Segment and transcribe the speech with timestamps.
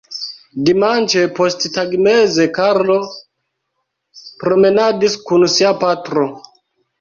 [0.67, 2.95] Dimanĉe posttagmeze Karlo
[4.45, 6.27] promenadis kun sia patro.